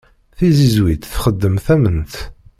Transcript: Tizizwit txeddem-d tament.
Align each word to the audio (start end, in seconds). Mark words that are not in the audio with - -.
Tizizwit 0.37 1.03
txeddem-d 1.13 1.61
tament. 1.65 2.13